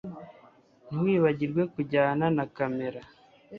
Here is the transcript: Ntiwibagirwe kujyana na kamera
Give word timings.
Ntiwibagirwe 0.87 1.63
kujyana 1.73 2.25
na 2.35 2.45
kamera 2.55 2.99